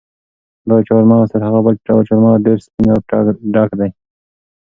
[0.69, 2.99] دا چهارمغز تر هغه بل ډول چهارمغز ډېر سپین او
[3.53, 3.89] ډک دي.